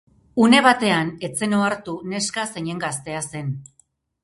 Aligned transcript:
Une 0.45 0.61
batean 0.67 1.11
ez 1.27 1.31
zen 1.41 1.53
ohartu 1.59 1.95
neska 2.15 2.47
zeinen 2.57 2.83
gaztea 2.87 3.23
zen. 3.29 3.55